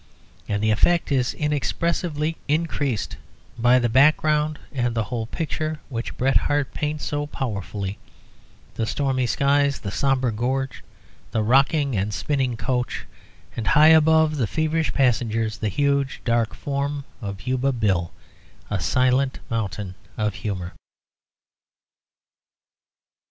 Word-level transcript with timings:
And 0.49 0.63
the 0.63 0.71
effect 0.71 1.11
is 1.11 1.35
inexpressively 1.35 2.35
increased 2.47 3.17
by 3.59 3.77
the 3.77 3.87
background 3.87 4.57
and 4.73 4.95
the 4.95 5.03
whole 5.03 5.27
picture 5.27 5.79
which 5.89 6.17
Bret 6.17 6.37
Harte 6.37 6.73
paints 6.73 7.05
so 7.05 7.27
powerfully; 7.27 7.99
the 8.73 8.87
stormy 8.87 9.27
skies, 9.27 9.81
the 9.81 9.91
sombre 9.91 10.31
gorge, 10.31 10.83
the 11.29 11.43
rocking 11.43 11.95
and 11.95 12.15
spinning 12.15 12.57
coach, 12.57 13.05
and 13.55 13.67
high 13.67 13.89
above 13.89 14.37
the 14.37 14.47
feverish 14.47 14.91
passengers 14.91 15.57
the 15.59 15.69
huge 15.69 16.19
dark 16.25 16.55
form 16.55 17.05
of 17.21 17.43
Yuba 17.45 17.71
Bill, 17.71 18.11
a 18.71 18.79
silent 18.79 19.37
mountain 19.51 19.93
of 20.17 20.33
humour. 20.33 20.73